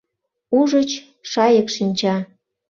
Ужыч, 0.59 0.91
шайык 1.31 1.67
шинча! 1.75 2.15